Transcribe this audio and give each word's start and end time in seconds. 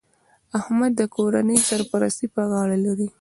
احمد 0.59 0.91
د 0.99 1.01
کورنۍ 1.15 1.59
سرپرستي 1.69 2.27
په 2.35 2.41
غاړه 2.51 2.77
لري 2.85 3.07